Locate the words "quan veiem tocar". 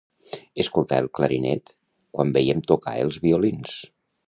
2.17-2.97